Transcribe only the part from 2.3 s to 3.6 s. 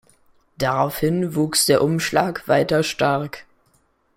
weiter stark.